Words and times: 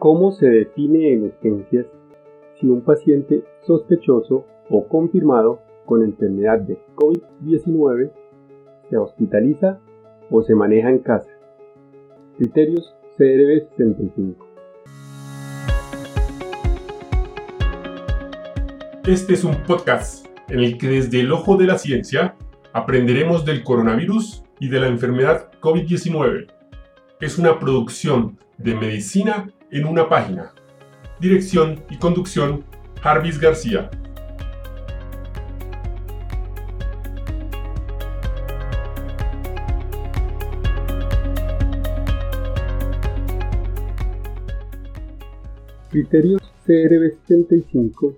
¿Cómo 0.00 0.32
se 0.32 0.48
define 0.48 1.12
en 1.12 1.24
urgencias 1.24 1.84
si 2.58 2.66
un 2.66 2.80
paciente 2.80 3.44
sospechoso 3.66 4.46
o 4.70 4.88
confirmado 4.88 5.60
con 5.84 6.02
enfermedad 6.02 6.58
de 6.60 6.78
COVID-19 6.96 8.10
se 8.88 8.96
hospitaliza 8.96 9.78
o 10.30 10.42
se 10.42 10.54
maneja 10.54 10.88
en 10.88 11.00
casa? 11.00 11.28
Criterios 12.38 12.96
CRB 13.18 13.68
65. 13.76 14.46
Este 19.06 19.34
es 19.34 19.44
un 19.44 19.62
podcast 19.66 20.26
en 20.48 20.60
el 20.60 20.78
que 20.78 20.88
desde 20.88 21.20
el 21.20 21.30
ojo 21.30 21.58
de 21.58 21.66
la 21.66 21.76
ciencia 21.76 22.36
aprenderemos 22.72 23.44
del 23.44 23.62
coronavirus 23.62 24.44
y 24.60 24.70
de 24.70 24.80
la 24.80 24.86
enfermedad 24.86 25.50
COVID-19. 25.60 26.46
Es 27.20 27.38
una 27.38 27.58
producción 27.58 28.38
de 28.56 28.74
medicina 28.74 29.52
en 29.70 29.86
una 29.86 30.08
página. 30.08 30.52
Dirección 31.20 31.82
y 31.90 31.96
conducción, 31.98 32.64
Jarvis 33.02 33.38
García. 33.38 33.90
Criterios 45.90 46.40
CRB75 46.66 48.14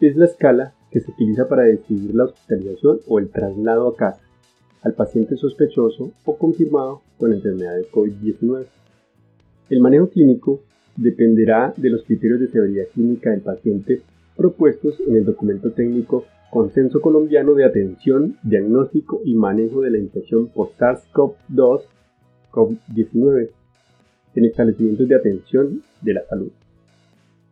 es 0.00 0.16
la 0.16 0.24
escala 0.24 0.74
que 0.90 1.00
se 1.00 1.12
utiliza 1.12 1.48
para 1.48 1.62
decidir 1.62 2.14
la 2.14 2.24
hospitalización 2.24 3.00
o 3.06 3.18
el 3.20 3.30
traslado 3.30 3.88
a 3.88 3.96
casa 3.96 4.20
al 4.82 4.94
paciente 4.94 5.36
sospechoso 5.36 6.10
o 6.24 6.36
confirmado 6.36 7.02
con 7.18 7.32
enfermedad 7.32 7.76
de 7.76 7.88
COVID-19. 7.88 8.66
El 9.72 9.80
manejo 9.80 10.10
clínico 10.10 10.60
dependerá 10.98 11.72
de 11.78 11.88
los 11.88 12.02
criterios 12.04 12.40
de 12.40 12.48
severidad 12.48 12.88
clínica 12.92 13.30
del 13.30 13.40
paciente 13.40 14.02
propuestos 14.36 15.00
en 15.00 15.16
el 15.16 15.24
documento 15.24 15.72
técnico 15.72 16.26
Consenso 16.50 17.00
Colombiano 17.00 17.54
de 17.54 17.64
Atención, 17.64 18.36
Diagnóstico 18.42 19.22
y 19.24 19.32
Manejo 19.32 19.80
de 19.80 19.92
la 19.92 19.96
Infección 19.96 20.48
por 20.48 20.72
SARS-CoV-2 20.72 21.84
COVID-19 22.50 23.48
en 24.34 24.44
establecimientos 24.44 25.08
de 25.08 25.14
atención 25.14 25.82
de 26.02 26.12
la 26.12 26.26
salud. 26.26 26.52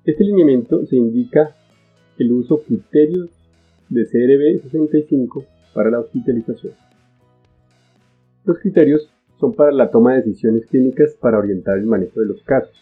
Este 0.04 0.22
lineamiento 0.22 0.84
se 0.84 0.96
indica 0.96 1.56
el 2.18 2.32
uso 2.32 2.60
criterios 2.64 3.30
de 3.88 4.04
CRB 4.04 4.60
65 4.64 5.46
para 5.72 5.91
la 5.91 6.00
hospitalización. 6.00 6.74
Los 8.44 8.58
criterios 8.58 9.08
son 9.41 9.55
para 9.55 9.72
la 9.72 9.91
toma 9.91 10.12
de 10.12 10.19
decisiones 10.19 10.66
clínicas 10.66 11.16
para 11.20 11.38
orientar 11.38 11.78
el 11.78 11.86
manejo 11.86 12.20
de 12.20 12.27
los 12.27 12.42
casos. 12.42 12.77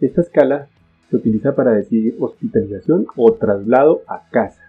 Esta 0.00 0.20
escala 0.20 0.68
se 1.10 1.16
utiliza 1.16 1.54
para 1.54 1.72
decidir 1.72 2.16
hospitalización 2.20 3.06
o 3.16 3.32
traslado 3.32 4.02
a 4.06 4.28
casa. 4.30 4.62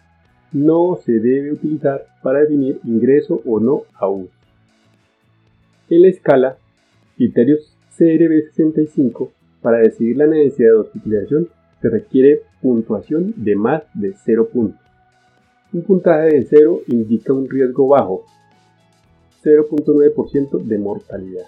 No 0.52 0.98
se 1.06 1.14
debe 1.14 1.52
utilizar 1.52 2.06
para 2.24 2.40
definir 2.40 2.80
ingreso 2.84 3.42
o 3.46 3.60
no 3.60 3.84
a 3.94 4.10
UCI. 4.10 4.32
En 5.92 6.02
la 6.02 6.08
escala, 6.08 6.58
criterios 7.18 7.76
CRB65 7.98 9.30
para 9.62 9.80
decidir 9.80 10.18
la 10.18 10.28
necesidad 10.28 10.70
de 10.70 10.76
hospitalización 10.76 11.50
se 11.82 11.90
requiere 11.90 12.42
puntuación 12.62 13.34
de 13.38 13.56
más 13.56 13.84
de 13.94 14.14
0 14.14 14.50
puntos. 14.52 14.82
Un 15.72 15.84
puntaje 15.84 16.36
de 16.36 16.46
0 16.46 16.82
indica 16.88 17.34
un 17.34 17.50
riesgo 17.50 17.88
bajo, 17.88 18.26
0.9% 19.44 20.64
de 20.64 20.78
mortalidad 20.78 21.48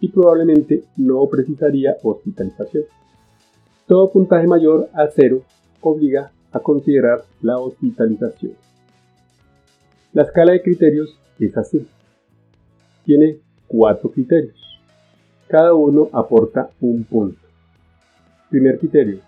y 0.00 0.08
probablemente 0.08 0.84
no 0.96 1.26
precisaría 1.28 1.96
hospitalización. 2.02 2.84
Todo 3.86 4.10
puntaje 4.10 4.46
mayor 4.46 4.88
a 4.92 5.08
0 5.08 5.42
obliga 5.80 6.32
a 6.52 6.60
considerar 6.60 7.22
la 7.40 7.58
hospitalización. 7.58 8.52
La 10.12 10.22
escala 10.22 10.52
de 10.52 10.62
criterios 10.62 11.18
es 11.38 11.56
así. 11.56 11.86
Tiene 13.04 13.38
cuatro 13.66 14.10
criterios. 14.10 14.56
Cada 15.48 15.74
uno 15.74 16.08
aporta 16.12 16.70
un 16.80 17.04
punto. 17.04 17.40
Primer 18.50 18.78
criterio. 18.78 19.20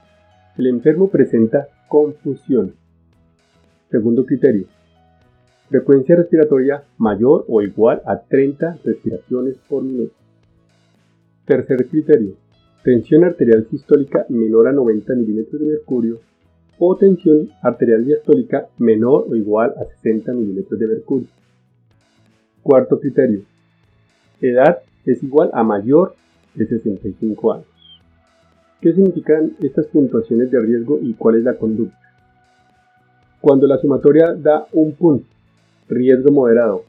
El 0.57 0.69
enfermo 0.69 1.09
presenta 1.09 1.69
confusión. 1.89 2.75
Segundo 3.91 4.25
criterio 4.25 4.67
Frecuencia 5.69 6.15
respiratoria 6.15 6.85
mayor 6.97 7.45
o 7.49 7.61
igual 7.61 8.01
a 8.07 8.21
30 8.21 8.79
respiraciones 8.85 9.57
por 9.69 9.83
minuto. 9.83 10.15
Tercer 11.45 11.89
criterio. 11.89 12.35
Tensión 12.85 13.25
arterial 13.25 13.67
sistólica 13.69 14.27
menor 14.29 14.69
a 14.69 14.73
90 14.73 15.15
milímetros 15.17 15.61
de 15.61 15.67
mercurio 15.67 16.21
o 16.79 16.97
tensión 16.97 17.51
arterial 17.63 18.05
diastólica 18.05 18.69
menor 18.79 19.27
o 19.29 19.35
igual 19.35 19.75
a 19.81 19.85
60 20.03 20.33
milímetros 20.35 20.79
de 20.79 20.87
mercurio. 20.87 21.29
Cuarto 22.63 23.01
criterio. 23.01 23.43
Edad 24.41 24.79
es 25.05 25.23
igual 25.25 25.51
a 25.53 25.65
mayor 25.65 26.15
de 26.55 26.67
65 26.67 27.53
años. 27.53 27.67
¿Qué 28.81 28.93
significan 28.93 29.57
estas 29.61 29.87
puntuaciones 29.87 30.51
de 30.51 30.61
riesgo 30.61 31.01
y 31.03 31.15
cuál 31.15 31.37
es 31.37 31.43
la 31.43 31.55
conducta? 31.55 31.99
Cuando 33.41 33.67
la 33.67 33.79
sumatoria 33.79 34.33
da 34.35 34.67
un 34.73 34.93
punto, 34.93 35.27
Riesgo 35.89 36.33
moderado. 36.33 36.85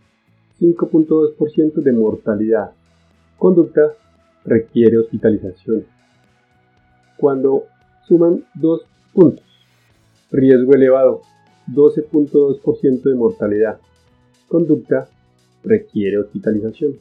5.2% 0.60 1.74
de 1.82 1.92
mortalidad. 1.92 2.72
Conducta 3.38 3.94
requiere 4.44 4.98
hospitalización. 4.98 5.86
Cuando 7.18 7.66
suman 8.08 8.44
2 8.56 8.82
puntos. 9.14 9.46
Riesgo 10.32 10.74
elevado. 10.74 11.22
12.2% 11.68 13.02
de 13.04 13.16
mortalidad. 13.16 13.80
Conducta 14.48 15.08
requiere 15.64 16.18
hospitalización. 16.18 16.98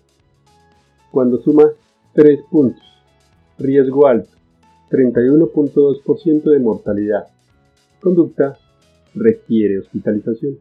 Cuando 1.11 1.39
suma 1.39 1.71
3 2.15 2.41
puntos. 2.51 2.83
Riesgo 3.59 4.07
alto. 4.07 4.29
31.2% 4.91 6.43
de 6.51 6.59
mortalidad. 6.59 7.29
Conducta 8.01 8.59
requiere 9.15 9.79
hospitalización. 9.79 10.59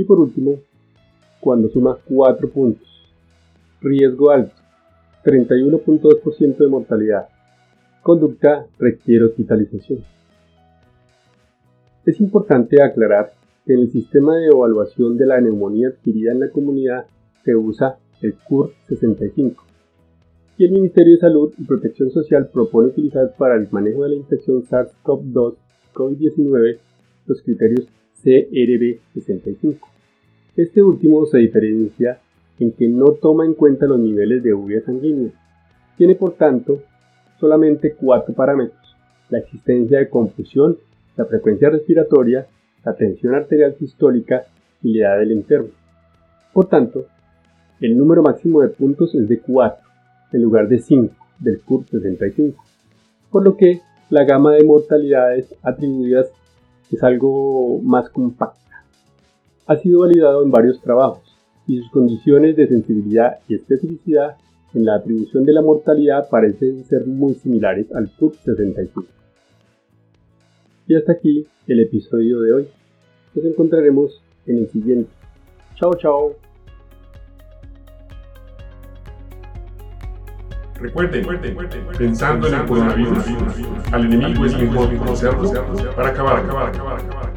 Y 0.00 0.04
por 0.04 0.18
último, 0.18 0.60
cuando 1.40 1.68
suma 1.68 1.98
4 2.08 2.48
puntos. 2.48 2.88
Riesgo 3.82 4.30
alto, 4.30 4.54
31.2% 5.22 6.56
de 6.56 6.66
mortalidad. 6.68 7.28
Conducta 8.02 8.64
requiere 8.78 9.26
hospitalización. 9.26 10.02
Es 12.06 12.18
importante 12.18 12.82
aclarar 12.82 13.34
que 13.66 13.74
en 13.74 13.80
el 13.80 13.92
sistema 13.92 14.36
de 14.36 14.46
evaluación 14.46 15.18
de 15.18 15.26
la 15.26 15.38
neumonía 15.38 15.88
adquirida 15.88 16.32
en 16.32 16.40
la 16.40 16.48
comunidad 16.48 17.04
se 17.44 17.54
usa 17.54 17.98
el 18.22 18.36
CUR 18.36 18.72
65 18.88 19.62
y 20.56 20.64
el 20.64 20.72
Ministerio 20.72 21.12
de 21.12 21.20
Salud 21.20 21.52
y 21.58 21.64
Protección 21.64 22.10
Social 22.10 22.48
propone 22.50 22.88
utilizar 22.88 23.34
para 23.36 23.54
el 23.56 23.68
manejo 23.70 24.04
de 24.04 24.10
la 24.10 24.16
infección 24.16 24.62
SARS-CoV-2 24.62 25.56
COVID-19 25.92 26.78
los 27.26 27.42
criterios 27.42 27.86
CRB65. 28.22 29.78
Este 30.56 30.82
último 30.82 31.26
se 31.26 31.38
diferencia 31.38 32.20
en 32.58 32.72
que 32.72 32.88
no 32.88 33.12
toma 33.12 33.46
en 33.46 33.54
cuenta 33.54 33.86
los 33.86 33.98
niveles 33.98 34.42
de 34.42 34.52
urea 34.52 34.82
sanguínea. 34.82 35.30
Tiene 35.96 36.14
por 36.14 36.34
tanto 36.34 36.82
solamente 37.38 37.94
cuatro 37.94 38.34
parámetros. 38.34 38.78
La 39.30 39.38
existencia 39.38 39.98
de 39.98 40.08
confusión, 40.08 40.76
la 41.16 41.24
frecuencia 41.24 41.70
respiratoria, 41.70 42.46
la 42.84 42.94
tensión 42.94 43.34
arterial 43.34 43.74
sistólica 43.78 44.44
y 44.82 44.94
la 44.94 45.08
edad 45.08 45.18
del 45.20 45.32
enfermo. 45.32 45.70
Por 46.52 46.66
tanto, 46.66 47.06
el 47.80 47.96
número 47.96 48.22
máximo 48.22 48.60
de 48.60 48.68
puntos 48.68 49.14
es 49.14 49.28
de 49.28 49.40
4, 49.40 49.86
en 50.32 50.42
lugar 50.42 50.68
de 50.68 50.78
5 50.78 51.14
del 51.38 51.60
CUR 51.60 51.86
65, 51.86 52.62
por 53.30 53.44
lo 53.44 53.56
que 53.56 53.80
la 54.10 54.24
gama 54.24 54.52
de 54.52 54.64
mortalidades 54.64 55.54
atribuidas 55.62 56.30
es 56.96 57.02
algo 57.02 57.80
más 57.82 58.10
compacta. 58.10 58.84
Ha 59.66 59.76
sido 59.76 60.00
validado 60.00 60.42
en 60.42 60.50
varios 60.50 60.80
trabajos 60.80 61.22
y 61.66 61.78
sus 61.78 61.90
condiciones 61.90 62.56
de 62.56 62.66
sensibilidad 62.66 63.38
y 63.48 63.54
especificidad 63.54 64.36
en 64.74 64.84
la 64.84 64.96
atribución 64.96 65.44
de 65.44 65.52
la 65.52 65.62
mortalidad 65.62 66.28
parecen 66.28 66.84
ser 66.84 67.06
muy 67.06 67.34
similares 67.34 67.92
al 67.92 68.08
PUC 68.08 68.34
65. 68.34 69.04
Y 70.86 70.94
hasta 70.96 71.12
aquí 71.12 71.46
el 71.66 71.80
episodio 71.80 72.40
de 72.40 72.52
hoy. 72.52 72.68
Nos 73.34 73.44
encontraremos 73.44 74.20
en 74.46 74.58
el 74.58 74.68
siguiente. 74.70 75.10
Chao, 75.76 75.94
chao. 75.94 76.49
Recuerden, 80.80 81.26
pensando 81.98 82.48
en 82.48 82.54
el 82.54 82.66
coronavirus, 82.66 83.24
al 83.92 84.04
enemigo 84.06 84.46
es 84.46 84.56
mejor 84.56 84.96
conocerlo 84.96 85.52
para 85.94 86.08
acabar, 86.08 86.38
acabar, 86.38 86.68
acabar, 86.68 87.00
acabar. 87.00 87.29